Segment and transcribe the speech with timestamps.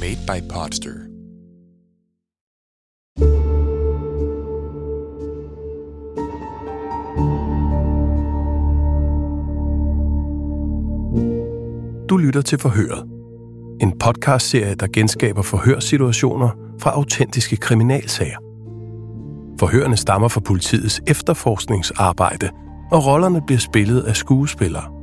[0.00, 0.90] Made by Podster.
[12.08, 13.04] Du lytter til Forhøret.
[13.80, 18.38] En podcastserie, der genskaber forhørssituationer fra autentiske kriminalsager.
[19.60, 22.50] Forhørene stammer fra politiets efterforskningsarbejde,
[22.92, 24.97] og rollerne bliver spillet af skuespillere.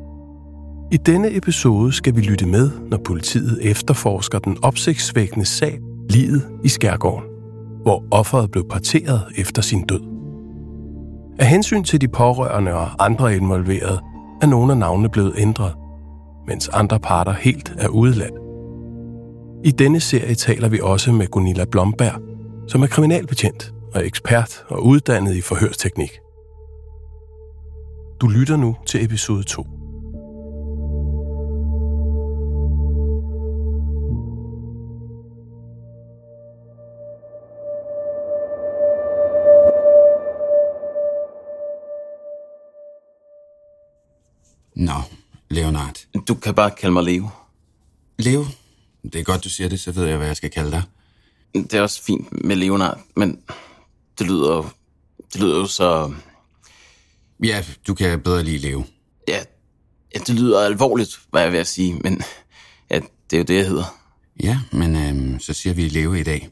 [0.92, 6.68] I denne episode skal vi lytte med, når politiet efterforsker den opsigtsvækkende sag Livet i
[6.68, 7.30] Skærgården,
[7.82, 10.02] hvor offeret blev parteret efter sin død.
[11.40, 14.00] Af hensyn til de pårørende og andre involverede,
[14.42, 15.74] er nogle af navnene blevet ændret,
[16.48, 18.34] mens andre parter helt er udeladt.
[19.64, 22.22] I denne serie taler vi også med Gunilla Blomberg,
[22.68, 26.20] som er kriminalbetjent og ekspert og uddannet i forhørsteknik.
[28.22, 29.68] Du lytter nu til episode 2.
[45.50, 46.06] Leonard.
[46.28, 47.30] Du kan bare kalde mig Leo.
[48.20, 48.46] Leo?
[49.04, 50.84] Det er godt, du siger det, så ved jeg, hvad jeg skal kalde dig.
[51.54, 53.40] Det er også fint med Leonard, men
[54.20, 54.66] det lyder jo,
[55.34, 56.14] det lyder jo så...
[57.44, 58.84] Ja, du kan bedre lide Leo.
[59.28, 59.44] Ja,
[60.16, 62.22] ja, det lyder alvorligt, hvad jeg vil at sige, men
[62.92, 64.00] ja, det er jo det, jeg hedder.
[64.44, 66.50] Ja, men øhm, så siger vi Leo i dag.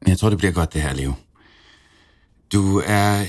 [0.00, 1.12] Men jeg tror, det bliver godt, det her, Leo.
[2.52, 3.26] Du er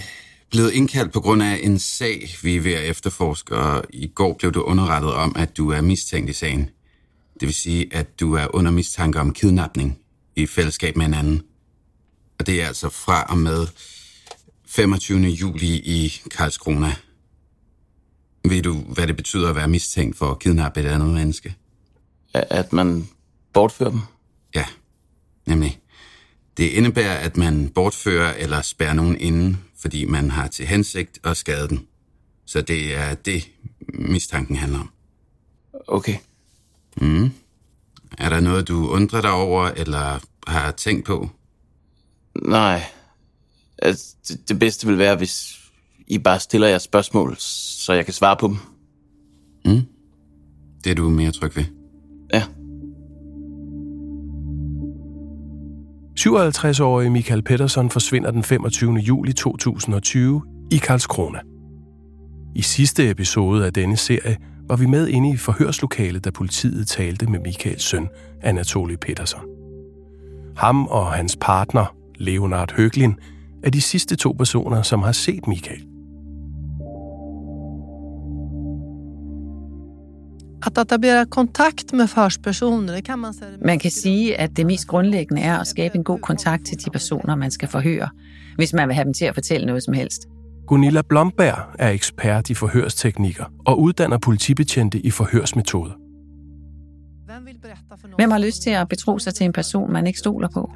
[0.56, 4.34] blevet indkaldt på grund af en sag, vi er ved at efterforske, og i går
[4.34, 6.70] blev du underrettet om, at du er mistænkt i sagen.
[7.40, 10.00] Det vil sige, at du er under mistanke om kidnapning
[10.36, 11.42] i fællesskab med en anden.
[12.40, 13.68] Og det er altså fra og med
[14.66, 15.20] 25.
[15.20, 16.96] juli i Karlskrona.
[18.50, 21.56] Ved du, hvad det betyder at være mistænkt for at kidnappe et andet menneske?
[22.34, 23.08] At man
[23.54, 24.00] bortfører dem?
[24.56, 24.66] Ja,
[25.46, 25.80] nemlig.
[26.58, 31.38] Det indebærer, at man bortfører eller spærrer nogen inde, fordi man har til hensigt at
[31.38, 31.88] skade den.
[32.46, 33.50] Så det er det,
[33.94, 34.90] mistanken handler om.
[35.88, 36.18] Okay.
[36.97, 37.31] Mm.
[38.18, 41.29] Er der noget, du undrer dig over, eller har tænkt på?
[42.45, 42.84] Nej.
[43.78, 45.59] Altså, det, det bedste vil være, hvis
[46.07, 48.57] I bare stiller jer spørgsmål, så jeg kan svare på dem.
[49.66, 49.81] Mm.
[50.84, 51.66] Det er du mere tryg ved.
[52.34, 52.44] Ja.
[56.20, 58.94] 57-årige Michael Pettersson forsvinder den 25.
[58.94, 61.40] juli 2020 i Karlskrona.
[62.56, 64.38] I sidste episode af denne serie
[64.68, 68.08] var vi med inde i forhørslokalet, da politiet talte med Michaels søn,
[68.42, 69.42] Anatoly Pettersson.
[70.58, 73.16] Ham og hans partner, Leonard Høglin,
[73.64, 75.94] er de sidste to personer, som har set Michael.
[80.68, 83.58] Att etablera kontakt med förhörspersoner, det kan man säga.
[83.62, 86.90] Man kan sige, at det mest grundlæggende er at skabe en god kontakt til de
[86.90, 88.09] personer, man skal forhøre,
[88.56, 90.28] hvis man vil have dem til at fortælle noget som helst.
[90.68, 95.94] Gunilla Blomberg er ekspert i forhørsteknikker og uddanner politibetjente i forhørsmetoder.
[98.16, 100.72] Hvem har lyst til at betro sig til en person, man ikke stoler på?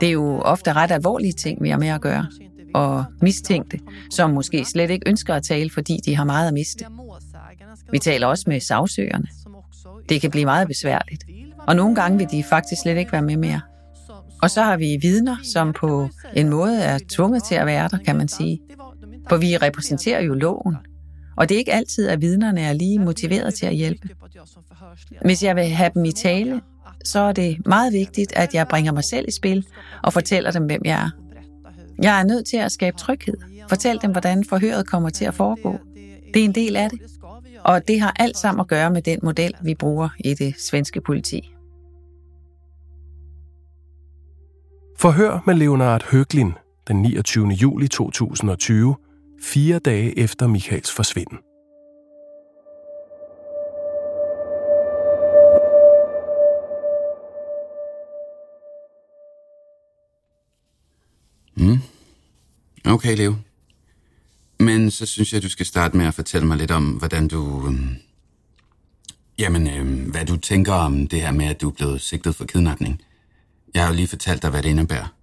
[0.00, 2.26] Det er jo ofte ret alvorlige ting, vi har med at gøre.
[2.74, 3.78] Og mistænkte,
[4.10, 6.84] som måske slet ikke ønsker at tale, fordi de har meget at miste.
[7.90, 9.26] Vi taler også med sagsøgerne.
[10.08, 11.24] Det kan blive meget besværligt.
[11.58, 13.60] Og nogle gange vil de faktisk slet ikke være med mere.
[14.42, 17.98] Og så har vi vidner, som på en måde er tvunget til at være der,
[17.98, 18.60] kan man sige.
[19.28, 20.76] For vi repræsenterer jo loven.
[21.36, 24.08] Og det er ikke altid, at vidnerne er lige motiveret til at hjælpe.
[25.24, 26.60] Hvis jeg vil have dem i tale,
[27.04, 29.66] så er det meget vigtigt, at jeg bringer mig selv i spil
[30.02, 31.10] og fortæller dem, hvem jeg er.
[32.02, 33.34] Jeg er nødt til at skabe tryghed.
[33.68, 35.78] Fortæl dem, hvordan forhøret kommer til at foregå.
[36.34, 37.00] Det er en del af det.
[37.64, 41.00] Og det har alt sammen at gøre med den model, vi bruger i det svenske
[41.00, 41.54] politi.
[44.98, 46.52] Forhør med Leonard Høglin
[46.88, 47.48] den 29.
[47.48, 48.96] juli 2020,
[49.42, 51.38] fire dage efter Michaels forsvinden.
[61.56, 61.78] Mm.
[62.92, 63.34] Okay, Leo.
[64.60, 67.66] Men så synes jeg, du skal starte med at fortælle mig lidt om, hvordan du...
[67.66, 67.96] Øhm,
[69.38, 72.44] jamen, øhm, hvad du tænker om det her med, at du er blevet sigtet for
[72.44, 73.02] kidnapning.
[73.74, 75.14] Jeg har jo lige fortalt dig, hvad det indebærer.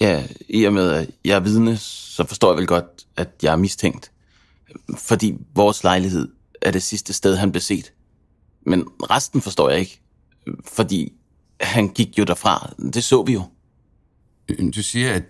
[0.00, 3.52] Ja, i og med, at jeg er vidne, så forstår jeg vel godt, at jeg
[3.52, 4.10] er mistænkt.
[4.98, 6.28] Fordi vores lejlighed
[6.62, 7.92] er det sidste sted, han blev set.
[8.66, 10.00] Men resten forstår jeg ikke.
[10.64, 11.12] Fordi
[11.60, 12.74] han gik jo derfra.
[12.92, 13.42] Det så vi jo.
[14.76, 15.22] Du siger, at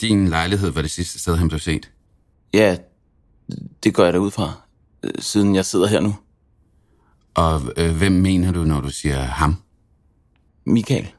[0.00, 1.90] din lejlighed var det sidste sted, han blev set.
[2.52, 2.76] Ja,
[3.84, 4.52] det går jeg da ud fra,
[5.18, 6.16] siden jeg sidder her nu.
[7.34, 9.56] Og øh, hvem mener du, når du siger ham?
[10.64, 11.12] Michael.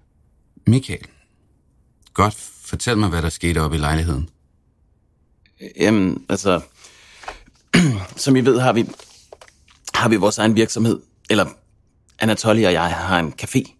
[0.67, 1.05] Michael.
[2.13, 2.33] Godt,
[2.63, 4.29] fortæl mig, hvad der skete oppe i lejligheden.
[5.79, 6.61] Jamen, altså...
[8.15, 8.89] som I ved, har vi,
[9.93, 10.99] har vi vores egen virksomhed.
[11.29, 11.45] Eller
[12.19, 13.77] Anatoly og jeg har en café.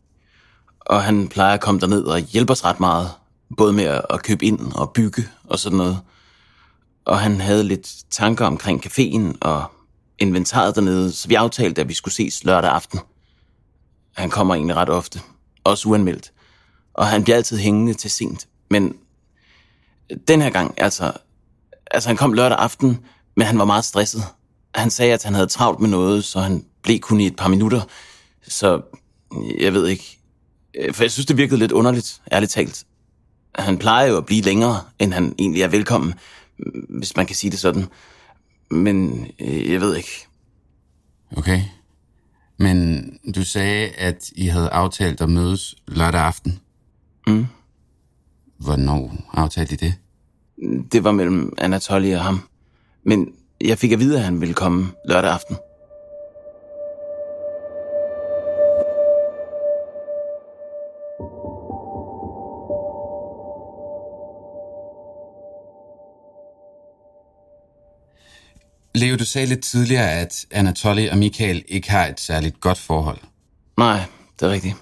[0.80, 3.10] Og han plejer at komme derned og hjælpe os ret meget.
[3.58, 6.00] Både med at købe ind og bygge og sådan noget.
[7.06, 9.64] Og han havde lidt tanker omkring caféen og
[10.20, 13.00] inventaret dernede, så vi aftalte, at vi skulle ses lørdag aften.
[14.16, 15.22] Han kommer egentlig ret ofte,
[15.64, 16.32] også uanmeldt.
[16.94, 18.48] Og han bliver altid hængende til sent.
[18.70, 18.96] Men
[20.28, 21.12] den her gang, altså,
[21.92, 23.00] altså han kom lørdag aften,
[23.36, 24.24] men han var meget stresset.
[24.76, 27.48] Han sagde, at han havde travlt med noget, så han blev kun i et par
[27.48, 27.82] minutter.
[28.48, 28.82] Så
[29.60, 30.20] jeg ved ikke.
[30.76, 32.86] Øh, for jeg synes, det virkede lidt underligt, ærligt talt.
[33.56, 36.14] Han plejer jo at blive længere, end han egentlig er velkommen,
[36.90, 37.86] hvis man kan sige det sådan.
[38.72, 40.28] Men øh, jeg ved ikke.
[41.38, 41.62] Okay.
[42.58, 46.60] Men du sagde, at I havde aftalt at mødes lørdag aften.
[47.28, 47.46] Mm.
[48.58, 49.94] Hvornår aftalte I det?
[50.92, 52.40] Det var mellem Anatoly og ham.
[53.04, 55.58] Men jeg fik at vide, at han ville komme lørdag aften.
[68.96, 73.20] Leo, du sagde lidt tidligere, at Anatoly og Michael ikke har et særligt godt forhold.
[73.78, 74.04] Nej,
[74.40, 74.76] det er rigtigt.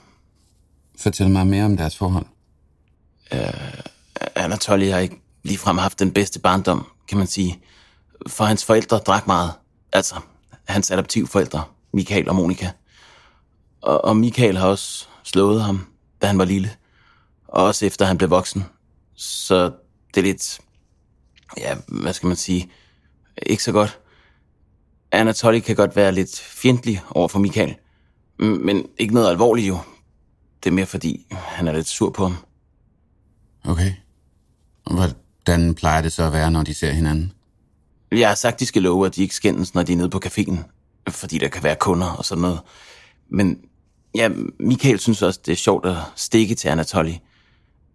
[0.99, 2.25] Fortæl mig mere om deres forhold.
[3.31, 3.39] Uh,
[4.35, 7.59] Anatoly har ikke ligefrem haft den bedste barndom, kan man sige.
[8.27, 9.51] For hans forældre drak meget.
[9.93, 10.15] Altså,
[10.65, 11.63] hans adoptivforældre,
[11.93, 12.71] Michael og Monika.
[13.81, 15.87] Og, og Michael har også slået ham,
[16.21, 16.71] da han var lille.
[17.47, 18.65] Og også efter han blev voksen.
[19.15, 19.71] Så
[20.13, 20.59] det er lidt,
[21.57, 22.69] ja, hvad skal man sige,
[23.45, 23.99] ikke så godt.
[25.11, 27.75] Anatoly kan godt være lidt fjendtlig over for Michael.
[28.39, 29.77] Men ikke noget alvorligt jo.
[30.63, 32.35] Det er mere fordi, han er lidt sur på ham.
[33.65, 33.93] Okay.
[34.91, 37.33] Hvordan plejer det så at være, når de ser hinanden?
[38.11, 40.21] Jeg har sagt, de skal love, at de ikke skændes, når de er nede på
[40.25, 40.57] caféen.
[41.09, 42.59] Fordi der kan være kunder og sådan noget.
[43.29, 43.57] Men
[44.15, 47.13] ja, Michael synes også, det er sjovt at stikke til Anatoly.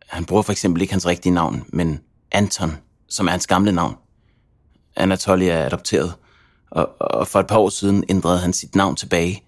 [0.07, 2.01] Han bruger for eksempel ikke hans rigtige navn, men
[2.33, 2.77] Anton,
[3.09, 3.97] som er hans gamle navn.
[4.97, 6.15] Anatoly er adopteret,
[6.71, 9.43] og, og for et par år siden ændrede han sit navn tilbage.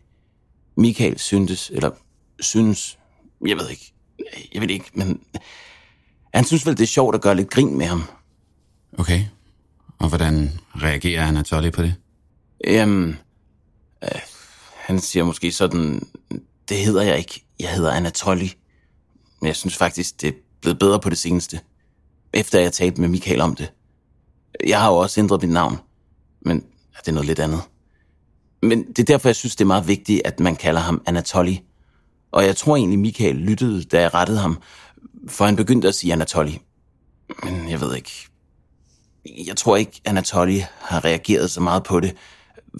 [0.77, 1.91] Michael syntes, eller
[2.41, 2.99] synes,
[3.47, 3.93] jeg ved ikke,
[4.55, 5.21] jeg ved ikke, men
[6.35, 8.03] han synes vel, det er sjovt at gøre lidt grin med ham.
[8.99, 9.25] Okay.
[9.99, 11.95] Og hvordan reagerer Anatoly på det?
[12.65, 13.19] Jamen,
[14.05, 14.21] øh,
[14.75, 16.07] han siger måske sådan,
[16.69, 18.49] det hedder jeg ikke, jeg hedder Anatoly.
[19.41, 21.61] Men jeg synes faktisk, det er blevet bedre på det seneste,
[22.33, 23.73] efter jeg talte med Michael om det.
[24.67, 25.79] Jeg har jo også ændret mit navn,
[26.41, 26.57] men
[26.95, 27.61] ja, det er noget lidt andet.
[28.63, 31.55] Men det er derfor, jeg synes, det er meget vigtigt, at man kalder ham Anatoly.
[32.33, 34.59] Og jeg tror egentlig, Michael lyttede, da jeg rettede ham,
[35.29, 36.53] for han begyndte at sige Anatoly.
[37.43, 38.29] Men jeg ved ikke.
[39.47, 42.17] Jeg tror ikke, Anatoly har reageret så meget på det.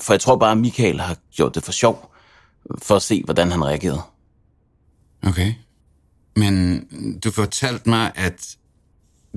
[0.01, 2.13] For jeg tror bare, at Michael har gjort det for sjov,
[2.83, 4.01] for at se, hvordan han reagerede.
[5.23, 5.55] Okay.
[6.37, 6.85] Men
[7.25, 8.57] du fortalte mig, at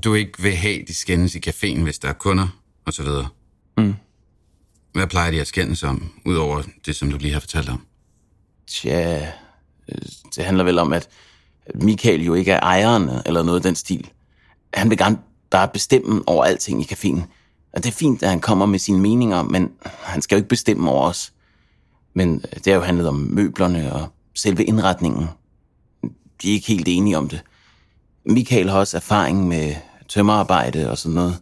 [0.03, 2.47] du ikke vil have, de skændes i caféen, hvis der er kunder,
[2.85, 3.27] og så videre.
[3.77, 3.95] Mm.
[4.93, 7.85] Hvad plejer de at skændes om, udover det, som du lige har fortalt om?
[8.67, 9.27] Tja,
[10.35, 11.09] det handler vel om, at
[11.75, 14.09] Michael jo ikke er ejeren eller noget af den stil.
[14.73, 15.17] Han vil gerne
[15.49, 17.21] bare bestemme over alting i caféen.
[17.73, 19.71] Og det er fint, at han kommer med sine meninger, men
[20.03, 21.33] han skal jo ikke bestemme over os.
[22.13, 25.27] Men det har jo handlet om møblerne og selve indretningen.
[26.41, 27.41] De er ikke helt enige om det.
[28.25, 29.75] Michael har også erfaring med
[30.09, 31.37] tømmerarbejde og sådan noget.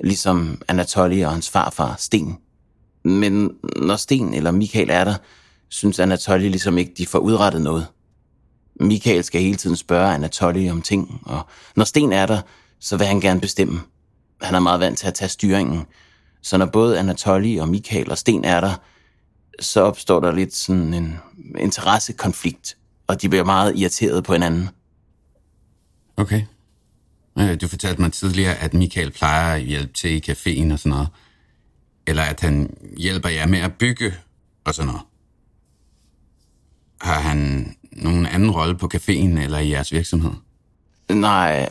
[0.00, 2.38] Ligesom Anatoly og hans farfar, Sten.
[3.04, 5.14] Men når Sten eller Michael er der,
[5.68, 7.86] synes Anatoly ligesom ikke, de får udrettet noget.
[8.80, 11.46] Michael skal hele tiden spørge Anatoly om ting, og
[11.76, 12.40] når Sten er der,
[12.80, 13.80] så vil han gerne bestemme.
[14.42, 15.86] Han er meget vant til at tage styringen.
[16.42, 18.74] Så når både Anatoly og Michael og Sten er der,
[19.60, 21.18] så opstår der lidt sådan en
[21.58, 24.70] interessekonflikt, og de bliver meget irriteret på hinanden.
[26.16, 26.42] Okay.
[27.40, 30.90] Øh, Du fortalte mig tidligere, at Michael plejer at hjælpe til i caféen og sådan
[30.90, 31.08] noget.
[32.06, 34.14] Eller at han hjælper jer med at bygge
[34.64, 35.02] og sådan noget.
[37.00, 40.30] Har han nogen anden rolle på caféen eller i jeres virksomhed?
[41.10, 41.68] Nej,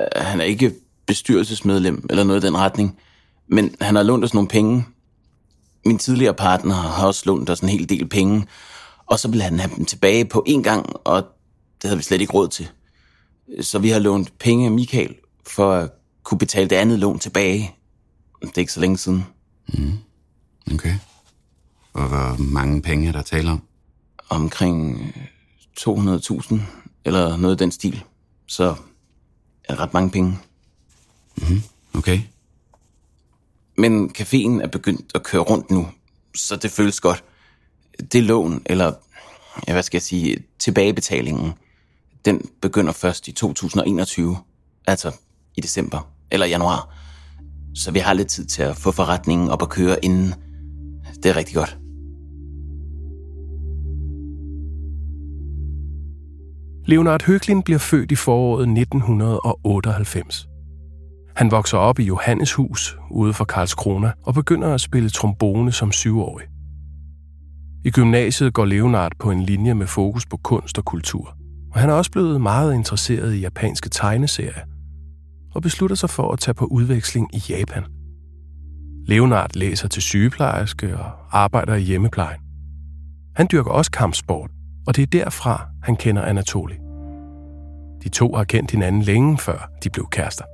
[0.00, 0.74] øh, han er ikke
[1.06, 2.98] bestyrelsesmedlem eller noget i den retning.
[3.48, 4.84] Men han har lånt os nogle penge.
[5.86, 8.46] Min tidligere partner har også lånt os en hel del penge.
[9.06, 11.22] Og så ville han have dem tilbage på én gang, og
[11.82, 12.68] det havde vi slet ikke råd til.
[13.60, 15.14] Så vi har lånt penge af Michael
[15.46, 15.90] for at
[16.22, 17.74] kunne betale det andet lån tilbage.
[18.42, 19.24] Det er ikke så længe siden.
[20.74, 20.94] Okay.
[21.92, 23.62] Og hvor mange penge er der tale om?
[24.28, 25.24] Omkring øh,
[25.80, 26.54] 200.000
[27.04, 28.04] eller noget i den stil.
[28.46, 28.74] Så
[29.64, 30.38] er ret mange penge.
[31.94, 32.20] Okay.
[33.76, 35.88] Men caféen er begyndt at køre rundt nu,
[36.34, 37.24] så det føles godt.
[38.12, 38.92] Det lån, eller
[39.68, 41.52] ja, hvad skal jeg sige, tilbagebetalingen,
[42.24, 44.36] den begynder først i 2021,
[44.86, 45.12] altså
[45.56, 46.94] i december eller januar.
[47.74, 50.34] Så vi har lidt tid til at få forretningen op at køre inden.
[51.22, 51.78] Det er rigtig godt.
[56.86, 60.46] Leonard Høglin bliver født i foråret 1998.
[61.36, 66.46] Han vokser op i Johanneshus ude for Karlskrona og begynder at spille trombone som syvårig.
[67.84, 71.36] I gymnasiet går Leonard på en linje med fokus på kunst og kultur,
[71.72, 74.64] og han er også blevet meget interesseret i japanske tegneserier
[75.54, 77.84] og beslutter sig for at tage på udveksling i Japan.
[79.06, 82.40] Leonard læser til sygeplejerske og arbejder i hjemmeplejen.
[83.36, 84.50] Han dyrker også kampsport,
[84.86, 86.74] og det er derfra, han kender Anatoli.
[88.02, 90.44] De to har kendt hinanden længe før de blev kærester.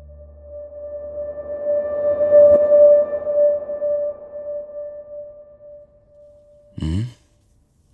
[6.82, 7.04] Mm.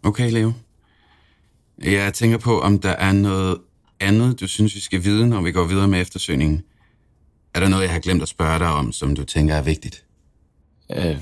[0.04, 0.52] Okay, Leo.
[1.78, 3.58] Jeg tænker på, om der er noget
[4.00, 6.62] andet, du synes, vi skal vide, når vi går videre med eftersøgningen.
[7.54, 10.04] Er der noget, jeg har glemt at spørge dig om, som du tænker er vigtigt?
[10.90, 11.20] Øh,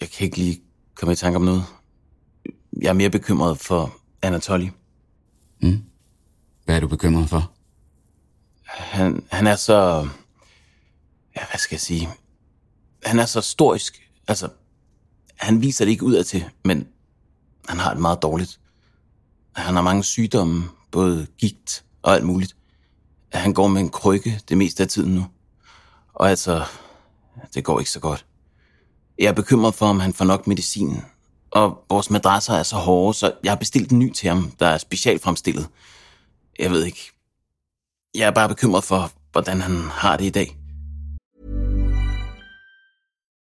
[0.00, 0.60] jeg kan ikke lige
[0.94, 1.64] komme i tanke om noget.
[2.82, 4.68] Jeg er mere bekymret for Anatoly.
[6.64, 7.52] Hvad er du bekymret for?
[8.64, 10.08] Han, han er så...
[11.36, 12.08] Ja, hvad skal jeg sige?
[13.04, 14.10] Han er så storisk.
[14.28, 14.48] Altså,
[15.36, 16.88] han viser det ikke udad til, men
[17.68, 18.60] han har det meget dårligt.
[19.56, 22.56] Han har mange sygdomme, både gigt og alt muligt.
[23.32, 25.26] Han går med en krykke det meste af tiden nu.
[26.14, 26.64] Og altså,
[27.54, 28.26] det går ikke så godt.
[29.18, 31.02] Jeg er bekymret for, om han får nok medicin.
[31.50, 34.66] Og vores madrasser er så hårde, så jeg har bestilt en ny til ham, der
[34.66, 35.68] er specialfremstillet.
[36.58, 37.12] Jeg ved ikke.
[38.14, 40.56] Jeg er bare bekymret for, hvordan han har det i dag.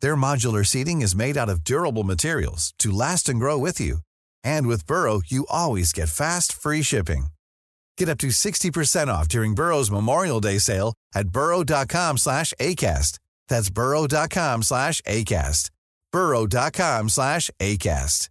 [0.00, 3.98] Their modular seating is made out of durable materials to last and grow with you.
[4.42, 7.26] And with Burrow, you always get fast, free shipping.
[7.98, 13.18] Get up to 60% off during Burrow's Memorial Day sale at burrow.com slash ACAST.
[13.48, 15.70] That's burrow.com slash ACAST.
[16.12, 18.28] burrow.com slash ACAST.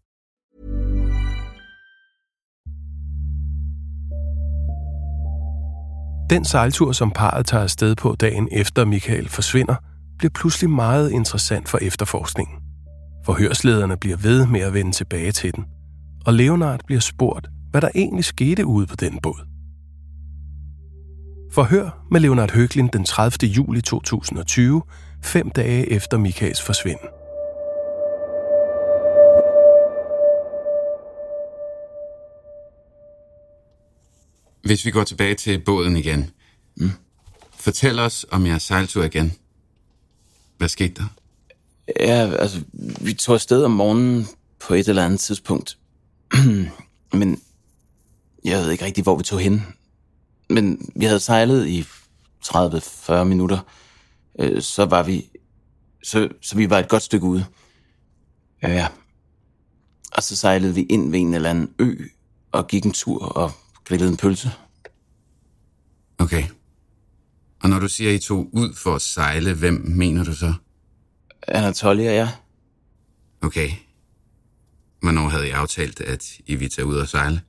[6.30, 9.76] Den sejltur, som parret tager afsted på dagen efter Michael forsvinder,
[10.24, 12.56] bliver pludselig meget interessant for efterforskningen.
[13.26, 15.66] Forhørslederne bliver ved med at vende tilbage til den,
[16.26, 19.48] og Leonard bliver spurgt, hvad der egentlig skete ude på den båd.
[21.52, 23.50] Forhør med Leonard Høglin den 30.
[23.50, 24.82] juli 2020,
[25.24, 27.08] fem dage efter Michaels forsvinden.
[34.64, 36.30] Hvis vi går tilbage til båden igen.
[36.78, 36.92] Mm.
[37.56, 39.34] Fortæl os om jeres sejltur igen.
[40.64, 41.08] Hvad skete der?
[42.00, 42.64] Ja, altså,
[43.02, 44.28] vi tog afsted om morgenen
[44.60, 45.78] på et eller andet tidspunkt.
[47.14, 47.42] Men
[48.46, 49.66] jeg ved ikke rigtig, hvor vi tog hen.
[50.50, 51.86] Men vi havde sejlet i
[52.46, 53.60] 30-40 minutter.
[54.40, 55.30] Øh, Så var vi...
[56.04, 57.46] Så, så vi var et godt stykke ude.
[58.62, 58.88] Ja, ja.
[60.12, 61.96] Og så sejlede vi ind ved en eller anden ø
[62.52, 63.52] og gik en tur og
[63.86, 64.52] grillede en pølse.
[66.20, 66.44] Okay.
[67.64, 70.54] Og når du siger, I tog ud for at sejle, hvem mener du så?
[71.48, 72.36] Anatolia jeg.
[73.42, 73.72] Okay.
[75.02, 77.42] Hvornår havde I aftalt, at I ville tage ud og sejle?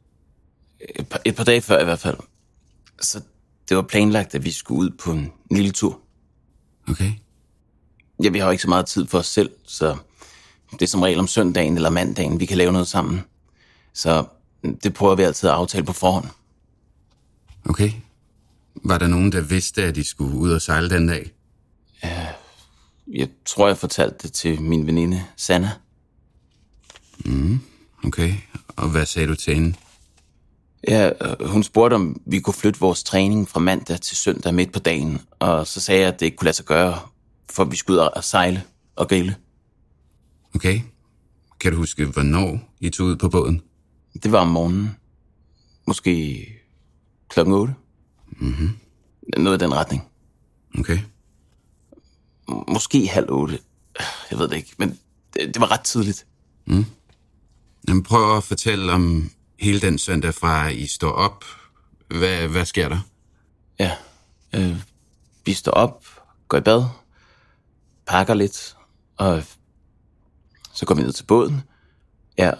[0.80, 2.16] Et par, et par dage før i hvert fald.
[3.00, 3.20] Så
[3.68, 6.00] det var planlagt, at vi skulle ud på en lille tur.
[6.88, 7.12] Okay.
[8.22, 9.96] Ja, vi har jo ikke så meget tid for os selv, så
[10.72, 13.20] det er som regel om søndagen eller mandagen, vi kan lave noget sammen.
[13.92, 14.24] Så
[14.82, 16.26] det prøver vi altid at aftale på forhånd.
[17.64, 17.92] Okay.
[18.74, 21.30] Var der nogen, der vidste, at I skulle ud og sejle den dag?
[23.12, 25.70] Jeg tror, jeg fortalte det til min veninde, Sanna.
[27.24, 27.60] Mm,
[28.04, 28.34] okay.
[28.76, 29.74] Og hvad sagde du til hende?
[30.88, 34.78] Ja, hun spurgte, om vi kunne flytte vores træning fra mandag til søndag midt på
[34.78, 35.20] dagen.
[35.38, 36.98] Og så sagde jeg, at det ikke kunne lade sig gøre,
[37.50, 38.62] for vi skulle ud og sejle
[38.96, 39.36] og grille.
[40.54, 40.80] Okay.
[41.60, 43.62] Kan du huske, hvornår I tog ud på båden?
[44.22, 44.96] Det var om morgenen.
[45.86, 46.46] Måske
[47.28, 47.74] klokken 8.
[48.38, 48.70] Mhm.
[49.36, 50.02] Noget i den retning.
[50.78, 50.98] Okay.
[52.68, 53.58] Måske halv 8.
[54.30, 54.98] Jeg ved det ikke, men
[55.34, 56.26] det, det var ret tidligt.
[56.66, 56.86] Mm.
[57.88, 61.44] Jamen, prøv at fortælle om hele den søndag fra I står op.
[62.08, 62.98] Hvad, hvad sker der?
[63.78, 63.92] Ja.
[64.54, 64.76] Øh,
[65.46, 66.04] vi står op,
[66.48, 66.84] går i bad,
[68.06, 68.76] pakker lidt,
[69.16, 69.42] og
[70.72, 71.60] så går vi ned til båden.
[72.38, 72.52] Ja,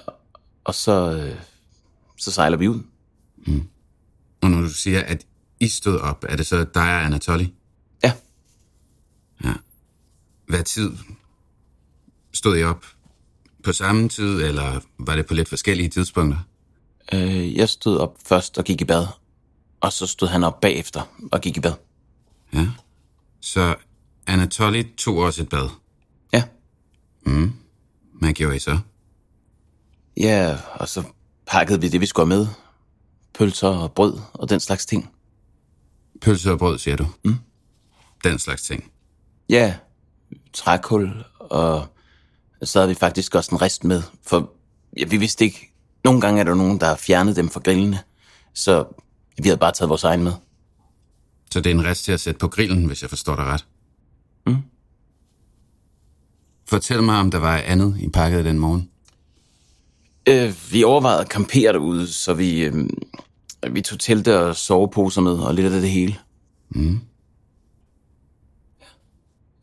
[0.65, 1.41] og så, øh,
[2.17, 2.83] så sejler vi ud.
[4.43, 5.27] Og når du siger, at
[5.65, 7.45] I stod op, er det så dig og Anatoly?
[8.03, 8.13] Ja.
[9.45, 9.53] Ja.
[10.49, 10.93] Hvad tid
[12.33, 12.85] stod I op?
[13.65, 16.39] På samme tid, eller var det på lidt forskellige tidspunkter?
[17.13, 19.07] Øh, jeg stod op først og gik i bad,
[19.81, 21.03] og så stod han op bagefter
[21.33, 21.75] og gik i bad.
[22.53, 22.69] Ja.
[23.41, 23.75] Så
[24.27, 25.69] Anatoly tog også et bad?
[26.33, 26.43] Ja.
[27.27, 27.53] Mm.
[28.15, 28.79] Hvad gjorde I så?
[30.17, 31.03] Ja, og så
[31.47, 32.49] pakkede vi det, vi skulle have med.
[33.35, 35.11] Pølser og brød og den slags ting.
[36.25, 37.07] Pølse og brød, siger du?
[37.25, 37.37] Mm.
[38.25, 38.91] Den slags ting.
[39.49, 39.77] Ja,
[40.53, 41.87] trækul, og
[42.63, 44.53] så havde vi faktisk også en rest med, for
[44.97, 45.73] ja, vi vidste ikke,
[46.05, 47.99] nogle gange er der nogen, der har fjernet dem fra grillene,
[48.55, 48.85] så
[49.37, 50.33] vi havde bare taget vores egen med.
[51.51, 53.67] Så det er en rest til at sætte på grillen, hvis jeg forstår dig ret?
[54.47, 54.57] Mm.
[56.67, 58.91] Fortæl mig, om der var andet, I pakkede den morgen.
[60.29, 62.89] Øh, vi overvejede at campere derude, så vi, øh,
[63.71, 66.17] vi tog telte og soveposer med, og lidt af det hele.
[66.69, 67.01] Mm.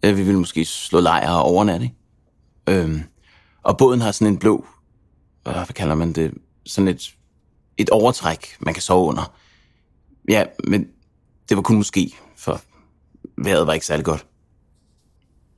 [0.03, 2.81] Ja, vi ville måske slå lejr og overnatte, ikke?
[2.83, 3.01] Øhm,
[3.63, 4.65] og båden har sådan en blå,
[5.47, 6.33] øh, hvad kalder man det,
[6.65, 7.15] sådan et,
[7.77, 9.33] et overtræk, man kan sove under.
[10.29, 10.87] Ja, men
[11.49, 12.61] det var kun måske, for
[13.37, 14.25] vejret var ikke særlig godt.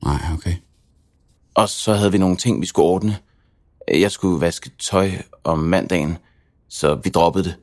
[0.02, 0.54] Nej, okay.
[1.54, 3.18] Og så havde vi nogle ting, vi skulle ordne.
[3.88, 5.10] Jeg skulle vaske tøj
[5.44, 6.18] om mandagen,
[6.68, 7.56] så vi droppede det.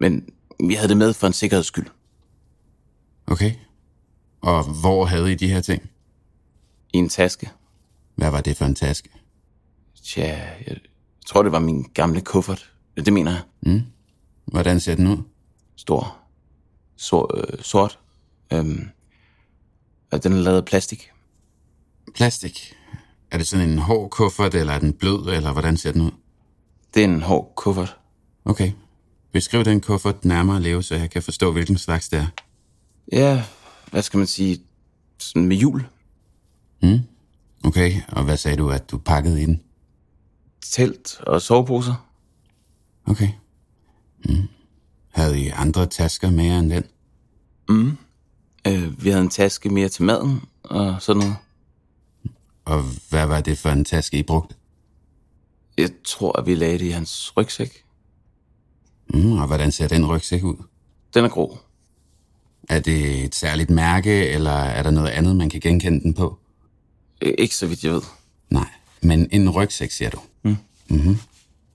[0.00, 0.28] Men
[0.68, 1.86] vi havde det med for en sikkerheds skyld.
[3.26, 3.52] Okay.
[4.40, 5.90] Og hvor havde I de her ting?
[6.92, 7.50] I en taske.
[8.14, 9.08] Hvad var det for en taske?
[10.04, 10.76] Tja, jeg
[11.26, 12.72] tror, det var min gamle kuffert.
[12.96, 13.42] Det mener jeg.
[13.62, 13.82] Mm.
[14.44, 15.18] Hvordan ser den ud?
[15.76, 16.16] Stor.
[16.96, 17.30] Sort.
[17.34, 17.98] Øh, sort.
[18.52, 18.88] Øhm,
[20.10, 21.10] og den er lavet af plastik.
[22.14, 22.74] Plastik?
[23.30, 26.10] Er det sådan en hård kuffert, eller er den blød, eller hvordan ser den ud?
[26.94, 27.96] Det er en hård kuffert.
[28.44, 28.72] Okay.
[29.34, 32.26] Beskriv den kuffert nærmere, Leo, så jeg kan forstå, hvilken slags det er.
[33.12, 33.44] Ja,
[33.90, 34.60] hvad skal man sige?
[35.18, 35.86] Sådan med hjul.
[36.82, 37.00] Mm.
[37.64, 39.62] Okay, og hvad sagde du, at du pakkede i den?
[40.60, 42.08] Telt og soveposer.
[43.06, 43.28] Okay.
[44.24, 44.48] Mm.
[45.10, 46.84] Havde I andre tasker mere end den?
[47.68, 47.96] Mm.
[48.66, 51.36] Øh, vi havde en taske mere til maden og sådan noget.
[52.64, 54.54] Og hvad var det for en taske, I brugte?
[55.78, 57.83] Jeg tror, at vi lagde det i hans rygsæk.
[59.08, 60.56] Mm, og hvordan ser den rygsæk ud?
[61.14, 61.58] Den er grå.
[62.68, 66.38] Er det et særligt mærke, eller er der noget andet, man kan genkende den på?
[67.22, 68.02] Øh, ikke så vidt jeg ved.
[68.50, 68.68] Nej,
[69.02, 70.18] men en rygsæk, siger du?
[70.42, 70.56] Mm.
[70.88, 71.16] Mm-hmm.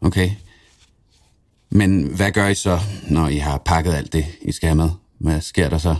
[0.01, 0.31] Okay.
[1.69, 4.89] Men hvad gør I så, når I har pakket alt det, I skal have med?
[5.17, 5.95] Hvad sker der så?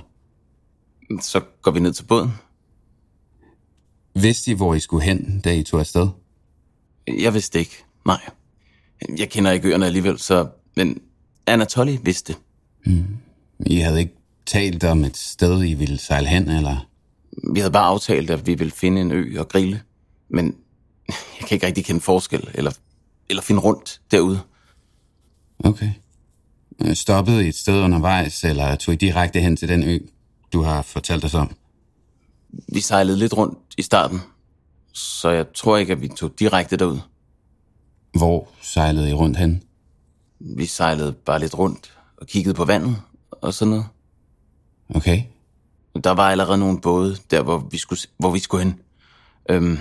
[1.22, 2.32] Så går vi ned til båden.
[4.14, 6.08] Vidste I, hvor I skulle hen, da I tog afsted?
[7.08, 7.84] Jeg vidste ikke.
[8.06, 8.30] Nej.
[9.18, 10.48] Jeg kender ikke øerne alligevel, så...
[10.76, 11.02] Men
[11.50, 12.36] Anatoly vidste.
[12.86, 13.06] Mm.
[13.66, 16.88] I havde ikke talt om et sted, I ville sejle hen, eller?
[17.54, 19.82] Vi havde bare aftalt, at vi ville finde en ø og grille.
[20.30, 20.46] Men
[21.08, 22.72] jeg kan ikke rigtig kende forskel, eller,
[23.30, 24.40] eller finde rundt derude.
[25.60, 25.90] Okay.
[26.82, 30.00] Øh, Stoppede I et sted undervejs, eller tog I direkte hen til den ø,
[30.54, 31.56] du har fortalt os om?
[32.74, 34.20] Vi sejlede lidt rundt i starten,
[34.94, 37.00] så jeg tror ikke, at vi tog direkte derud.
[38.14, 39.64] Hvor sejlede I rundt hen?
[40.40, 42.96] Vi sejlede bare lidt rundt og kiggede på vandet
[43.32, 43.86] og sådan noget.
[44.96, 45.24] Okay.
[46.04, 48.80] Der var allerede nogle både der, hvor vi skulle, hvor vi skulle hen.
[49.50, 49.78] Øhm,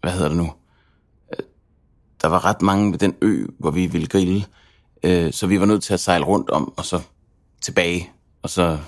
[0.00, 0.52] hvad hedder det nu?
[1.32, 1.44] Øh,
[2.22, 4.44] Der var ret mange ved den ø, hvor vi ville grille.
[5.02, 7.00] Øh, så vi var nødt til at sejle rundt om, og så
[7.60, 8.10] tilbage.
[8.42, 8.78] Og så,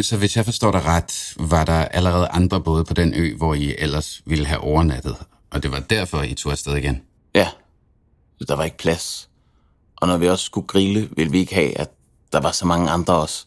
[0.00, 3.54] Så hvis jeg forstår dig ret, var der allerede andre både på den ø, hvor
[3.54, 5.16] I ellers ville have overnattet.
[5.50, 7.02] Og det var derfor, I tog afsted igen.
[7.34, 7.48] ja,
[8.48, 9.28] der var ikke plads.
[9.96, 11.90] Og når vi også skulle grille, ville vi ikke have, at
[12.32, 13.46] der var så mange andre også.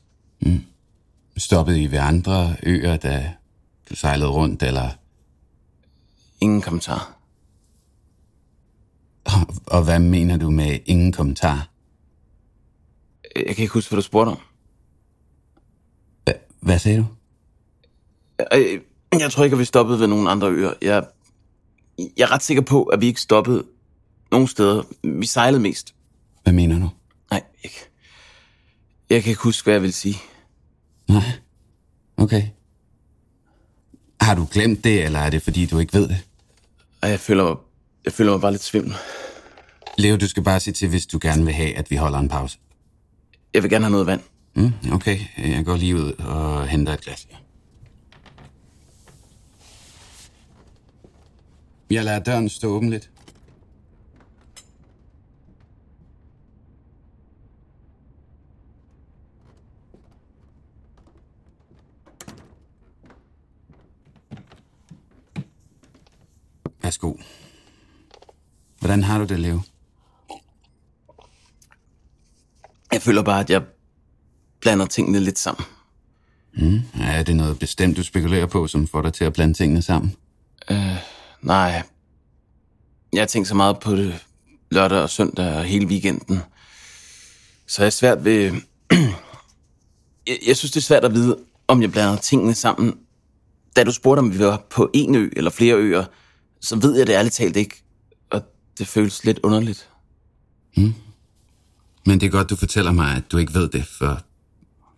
[1.37, 3.33] Stoppede I ved andre øer, da
[3.89, 4.89] du sejlede rundt, eller...
[6.41, 7.15] Ingen kommentar.
[9.65, 11.69] Og hvad mener du med ingen kommentar?
[13.35, 14.37] Jeg kan ikke huske, hvad du spurgte om.
[16.59, 17.05] Hvad sagde du?
[18.53, 18.79] Øh,
[19.19, 20.73] Jeg tror ikke, at vi stoppede ved nogen andre øer.
[20.81, 21.07] Jeg,
[21.97, 23.63] jeg er ret sikker på, at vi ikke stoppede
[24.31, 24.83] nogen steder.
[25.03, 25.95] Vi sejlede mest.
[26.43, 26.89] Hvad mener du?
[27.31, 27.77] Nej, ikke.
[29.09, 30.15] Jeg kan ikke huske, hvad jeg vil sige.
[31.07, 31.23] Nej.
[32.17, 32.43] Okay.
[34.21, 36.17] Har du glemt det, eller er det, fordi du ikke ved det?
[37.01, 37.55] Ej, jeg føler mig,
[38.05, 38.93] jeg føler mig bare lidt svimmel.
[39.97, 42.29] Leo, du skal bare sige til, hvis du gerne vil have, at vi holder en
[42.29, 42.57] pause.
[43.53, 44.21] Jeg vil gerne have noget vand.
[44.55, 47.27] Mm, okay, jeg går lige ud og henter et glas.
[51.89, 53.09] Jeg lader døren stå åben lidt.
[66.89, 67.13] Værsgo.
[68.79, 69.61] Hvordan har du det, Leo?
[72.91, 73.63] Jeg føler bare, at jeg
[74.61, 75.65] blander tingene lidt sammen.
[76.53, 76.81] Mm.
[77.01, 80.15] Er det noget bestemt, du spekulerer på, som får dig til at blande tingene sammen?
[80.69, 80.95] Øh,
[81.41, 81.83] nej.
[83.13, 84.25] Jeg har tænkt så meget på det
[84.71, 86.41] lørdag og søndag og hele weekenden.
[87.67, 88.51] Så jeg er svært ved...
[90.27, 92.97] jeg, jeg synes, det er svært at vide, om jeg blander tingene sammen.
[93.75, 96.05] Da du spurgte, om vi var på en ø eller flere øer,
[96.59, 97.83] så ved jeg det ærligt talt ikke.
[98.29, 98.41] Og
[98.77, 99.89] det føles lidt underligt.
[100.77, 100.93] Mm.
[102.05, 104.07] Men det er godt, du fortæller mig, at du ikke ved det, for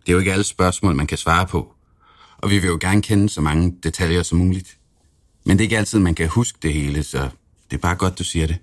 [0.00, 1.74] det er jo ikke alle spørgsmål, man kan svare på.
[2.38, 4.78] Og vi vil jo gerne kende så mange detaljer som muligt.
[5.44, 7.28] Men det er ikke altid, man kan huske det hele, så
[7.70, 8.56] det er bare godt, du siger det.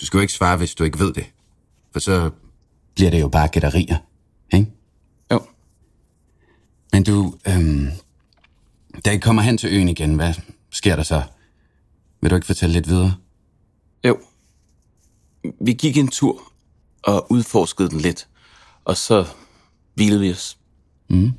[0.00, 1.26] Du skal jo ikke svare, hvis du ikke ved det.
[1.92, 2.30] For så
[2.94, 3.98] bliver det jo bare gætterier,
[4.52, 4.66] ikke?
[5.32, 5.40] Jo.
[6.92, 7.88] Men du, øhm,
[9.04, 10.34] da I kommer hen til øen igen, hvad
[10.70, 11.22] sker der så?
[12.22, 13.14] Vil du ikke fortælle lidt videre?
[14.04, 14.18] Jo.
[15.60, 16.52] Vi gik en tur
[17.02, 18.28] og udforskede den lidt.
[18.84, 19.26] Og så
[19.94, 20.58] hvilede vi os.
[21.08, 21.32] Mm.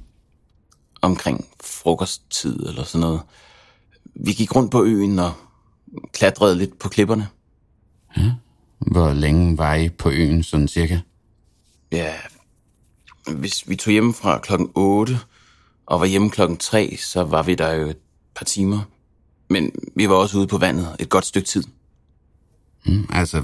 [1.02, 3.22] Omkring frokosttid eller sådan noget.
[4.16, 5.34] Vi gik rundt på øen og
[6.14, 7.28] klatrede lidt på klipperne.
[8.18, 8.32] Ja.
[8.80, 11.00] Hvor længe var I på øen, sådan cirka?
[11.92, 12.16] Ja,
[13.36, 15.20] hvis vi tog hjem fra klokken 8
[15.86, 17.98] og var hjemme klokken 3, så var vi der jo et
[18.36, 18.82] par timer.
[19.54, 21.64] Men vi var også ude på vandet et godt stykke tid.
[22.86, 23.44] Mm, altså,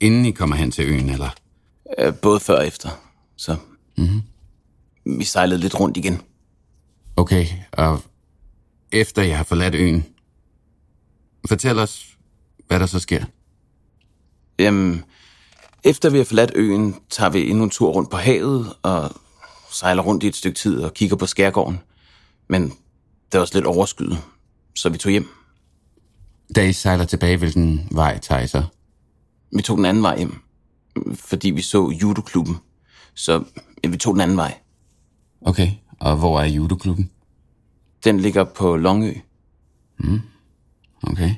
[0.00, 1.30] inden I kommer hen til øen, eller?
[1.98, 2.88] Øh, Både før og efter.
[3.36, 3.56] Så
[3.96, 4.22] Mm-hmm.
[5.18, 6.20] vi sejlede lidt rundt igen.
[7.16, 8.00] Okay, og
[8.92, 10.04] efter jeg har forladt øen,
[11.48, 12.06] fortæl os,
[12.66, 13.24] hvad der så sker.
[14.58, 15.04] Jamen,
[15.84, 19.10] efter vi har forladt øen, tager vi endnu en tur rundt på havet og
[19.70, 21.80] sejler rundt i et stykke tid og kigger på skærgården.
[22.48, 22.62] Men
[23.32, 24.18] det er også lidt overskyet,
[24.78, 25.28] så vi tog hjem.
[26.56, 28.64] Da I sejler tilbage, hvilken vej tager I så?
[29.56, 30.34] Vi tog den anden vej hjem,
[31.14, 32.56] fordi vi så judoklubben.
[33.14, 33.44] Så
[33.88, 34.58] vi tog den anden vej.
[35.40, 37.10] Okay, og hvor er judoklubben?
[38.04, 39.14] Den ligger på Longø.
[39.98, 40.20] Mm.
[41.02, 41.34] Okay.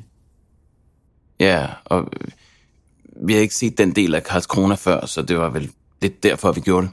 [1.41, 2.29] Ja, og øh,
[3.27, 5.71] vi har ikke set den del af Karlskrona før, så det var vel
[6.03, 6.93] lidt derfor, vi gjorde det.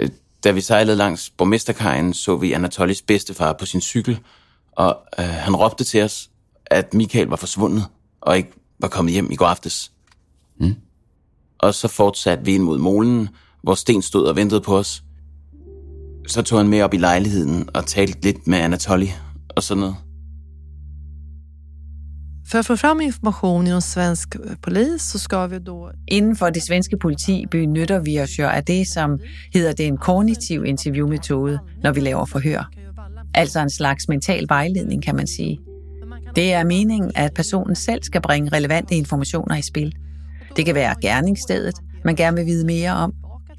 [0.00, 0.08] Øh,
[0.44, 4.18] Da vi sejlede langs borgmesterkajen, så vi Anatolis bedstefar på sin cykel,
[4.76, 6.30] og øh, han råbte til os,
[6.66, 7.84] at Michael var forsvundet,
[8.20, 9.92] og ikke var kommet hjem i går aftes.
[10.60, 10.74] Mm.
[11.58, 13.28] Og så fortsatte vi ind mod molen,
[13.62, 15.02] hvor Sten stod og ventede på os.
[16.26, 19.12] Så tog han med op i lejligheden og talte lidt med Anatoli
[19.48, 19.96] og sådan noget.
[22.48, 25.90] För att få fram information inom svensk polis så ska vi då...
[26.08, 29.18] Inden for det svenske politi benytter vi os jo af det, som
[29.54, 32.70] hedder den kognitiv interviewmetode, når vi laver forhør.
[33.36, 35.58] Altså en slags mental vejledning, kan man sige.
[36.36, 39.94] Det er meningen, at personen selv skal bringe relevante informationer i spil.
[40.56, 43.12] Det kan være gerningsstedet, man gerne vil vide mere om.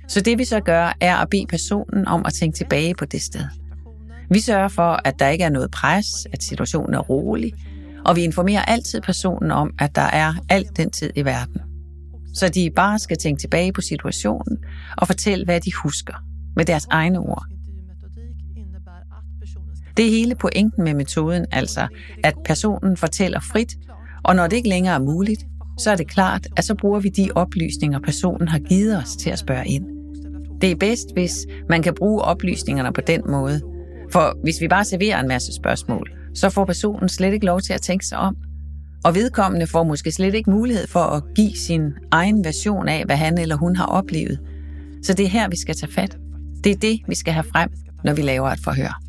[0.07, 3.21] Så det vi så gør, er at bede personen om at tænke tilbage på det
[3.21, 3.45] sted.
[4.29, 7.53] Vi sørger for, at der ikke er noget pres, at situationen er rolig,
[8.05, 11.61] og vi informerer altid personen om, at der er alt den tid i verden.
[12.33, 14.57] Så de bare skal tænke tilbage på situationen
[14.97, 16.13] og fortælle, hvad de husker,
[16.55, 17.45] med deres egne ord.
[19.97, 21.87] Det er hele pointen med metoden, altså
[22.23, 23.77] at personen fortæller frit,
[24.23, 25.45] og når det ikke længere er muligt,
[25.79, 29.29] så er det klart, at så bruger vi de oplysninger, personen har givet os til
[29.29, 29.85] at spørge ind.
[30.61, 33.61] Det er bedst, hvis man kan bruge oplysningerne på den måde.
[34.11, 37.73] For hvis vi bare serverer en masse spørgsmål, så får personen slet ikke lov til
[37.73, 38.35] at tænke sig om.
[39.03, 43.15] Og vedkommende får måske slet ikke mulighed for at give sin egen version af, hvad
[43.15, 44.39] han eller hun har oplevet.
[45.03, 46.17] Så det er her, vi skal tage fat.
[46.63, 47.69] Det er det, vi skal have frem,
[48.03, 49.06] når vi laver et forhør.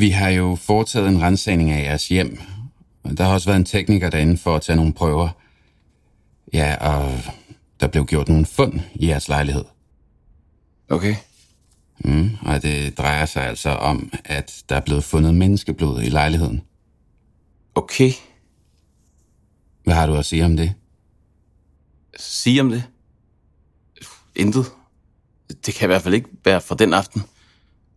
[0.00, 2.40] Vi har jo foretaget en rensagning af jeres hjem.
[3.16, 5.28] Der har også været en tekniker derinde for at tage nogle prøver.
[6.52, 7.20] Ja, og
[7.80, 9.64] der blev gjort nogle fund i jeres lejlighed.
[10.88, 11.14] Okay.
[11.98, 16.62] Mm, og det drejer sig altså om, at der er blevet fundet menneskeblod i lejligheden.
[17.74, 18.12] Okay.
[19.84, 20.74] Hvad har du at sige om det?
[22.16, 22.84] Sige om det?
[24.34, 24.66] Intet.
[25.66, 27.22] Det kan i hvert fald ikke være for den aften.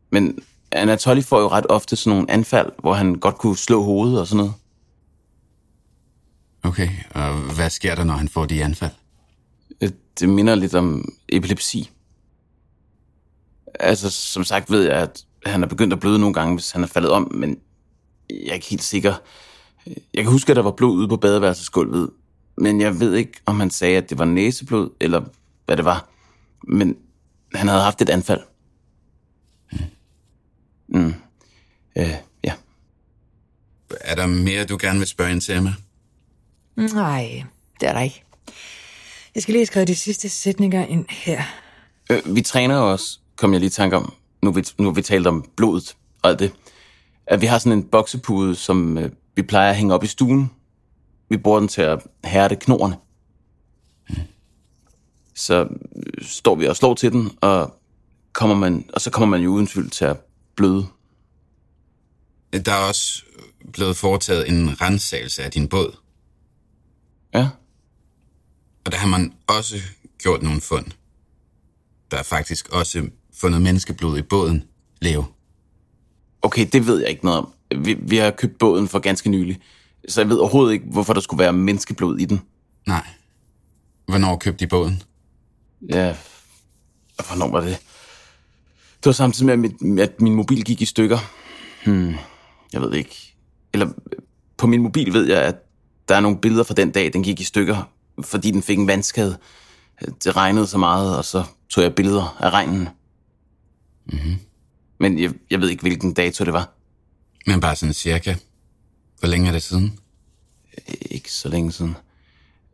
[0.09, 0.39] Men
[0.73, 4.27] Anatoly får jo ret ofte sådan nogle anfald, hvor han godt kunne slå hovedet og
[4.27, 4.53] sådan noget.
[6.63, 8.91] Okay, og hvad sker der, når han får de anfald?
[9.81, 11.89] Øh, det minder lidt om epilepsi.
[13.79, 16.83] Altså, som sagt ved jeg, at han er begyndt at bløde nogle gange, hvis han
[16.83, 17.57] er faldet om, men
[18.29, 19.13] jeg er ikke helt sikker.
[19.87, 22.09] Jeg kan huske, at der var blod ude på badeværelsesgulvet,
[22.57, 25.21] men jeg ved ikke, om han sagde, at det var næseblod, eller
[25.65, 26.09] hvad det var.
[26.67, 26.97] Men
[27.53, 28.41] han havde haft et anfald.
[30.93, 31.13] Mm.
[31.97, 32.53] Øh, ja.
[34.01, 35.73] Er der mere, du gerne vil spørge ind til, Emma?
[36.75, 37.43] Nej,
[37.79, 38.23] det er der ikke.
[39.35, 41.43] Jeg skal lige skrevet de sidste sætninger ind her.
[42.09, 45.27] Øh, vi træner også, kom jeg lige i tanke om, nu vi, nu vi talt
[45.27, 46.51] om blodet og alt det,
[47.27, 50.51] at vi har sådan en boksepude, som øh, vi plejer at hænge op i stuen.
[51.29, 52.97] Vi bruger den til at hærde knorene.
[54.09, 54.15] Mm.
[55.35, 57.73] Så øh, står vi og slår til den, og,
[58.33, 60.17] kommer man, og så kommer man jo uden tvivl til at
[60.55, 60.85] bløde.
[62.65, 63.23] Der er også
[63.73, 65.97] blevet foretaget en rensagelse af din båd.
[67.33, 67.49] Ja.
[68.85, 69.75] Og der har man også
[70.17, 70.85] gjort nogle fund.
[72.11, 74.63] Der er faktisk også fundet menneskeblod i båden,
[75.01, 75.23] Leo.
[76.41, 77.53] Okay, det ved jeg ikke noget om.
[77.85, 79.61] Vi, vi har købt båden for ganske nylig,
[80.07, 82.41] så jeg ved overhovedet ikke, hvorfor der skulle være menneskeblod i den.
[82.87, 83.07] Nej.
[84.05, 85.03] Hvornår købte I båden?
[85.89, 86.17] Ja,
[87.27, 87.79] hvornår var det?
[89.03, 91.17] Det var samtidig med, at min, at min mobil gik i stykker.
[91.85, 92.15] Hmm,
[92.73, 93.35] jeg ved ikke.
[93.73, 93.89] Eller
[94.57, 95.55] på min mobil ved jeg, at
[96.07, 97.89] der er nogle billeder fra den dag, den gik i stykker,
[98.21, 99.37] fordi den fik en vandskade.
[100.23, 102.89] Det regnede så meget, og så tog jeg billeder af regnen.
[104.05, 104.35] Mm-hmm.
[104.99, 106.69] Men jeg, jeg ved ikke, hvilken dato det var.
[107.45, 108.35] Men bare sådan cirka.
[109.19, 109.99] Hvor længe er det siden?
[111.01, 111.95] Ikke så længe siden.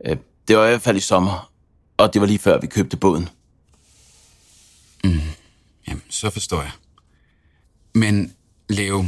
[0.06, 0.16] Øh,
[0.48, 1.52] det var i hvert fald i sommer,
[1.96, 3.28] og det var lige før, vi købte båden.
[5.04, 5.20] Mm.
[5.88, 6.70] Jamen, så forstår jeg.
[7.94, 8.32] Men,
[8.68, 9.04] Leo,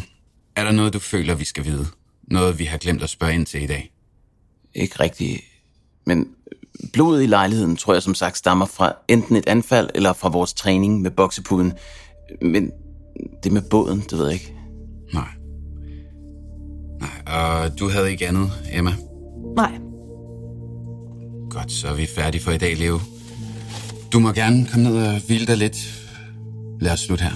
[0.57, 1.87] er der noget, du føler, vi skal vide?
[2.23, 3.93] Noget, vi har glemt at spørge ind til i dag?
[4.75, 5.41] Ikke rigtigt.
[6.07, 6.29] Men
[6.93, 10.53] blodet i lejligheden, tror jeg som sagt, stammer fra enten et anfald eller fra vores
[10.53, 11.73] træning med boksepuden.
[12.43, 12.71] Men
[13.43, 14.55] det med båden, det ved jeg ikke.
[15.13, 15.29] Nej.
[17.01, 18.95] Nej, og du havde ikke andet, Emma?
[19.57, 19.73] Nej.
[21.51, 23.01] Godt, så er vi færdige for i dag, Leo.
[24.13, 26.02] Du må gerne komme ned og hvile dig lidt.
[26.83, 27.31] Lad os slutte her.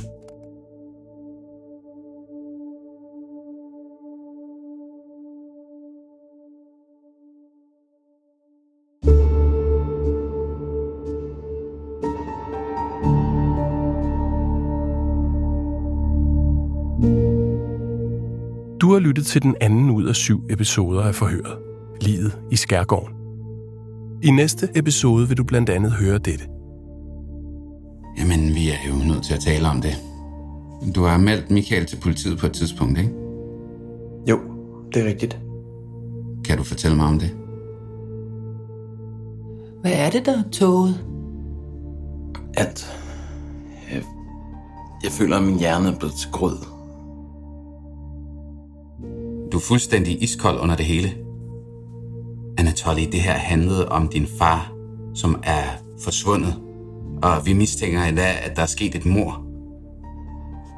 [18.80, 21.58] Du har lyttet til den anden ud af syv episoder af Forhøret.
[22.00, 23.16] Livet i Skærgården.
[24.22, 26.55] I næste episode vil du blandt andet høre dette.
[28.18, 29.96] Jamen, vi er jo nødt til at tale om det.
[30.94, 33.12] Du har meldt Michael til politiet på et tidspunkt, ikke?
[34.28, 34.38] Jo,
[34.94, 35.38] det er rigtigt.
[36.44, 37.30] Kan du fortælle mig om det?
[39.80, 41.04] Hvad er det, der er toget?
[42.54, 43.00] At
[43.92, 44.02] jeg,
[45.04, 46.56] jeg føler, at min hjerne er blevet til grød.
[49.52, 51.08] Du er fuldstændig iskold under det hele.
[52.58, 54.72] Anatoly, det her handlede om din far,
[55.14, 55.62] som er
[56.02, 56.65] forsvundet.
[57.22, 59.42] Og vi mistænker endda, at der er sket et mor.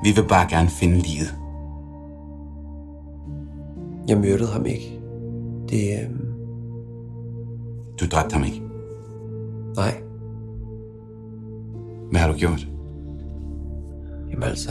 [0.04, 1.34] Vi vil bare gerne finde livet.
[4.08, 5.00] Jeg myrdede ham ikke.
[5.68, 6.10] Det, øh,
[8.00, 8.62] Du dræbte ham ikke.
[9.76, 10.02] Nej.
[12.10, 12.68] Hvad har du gjort?
[14.30, 14.70] Jamen altså...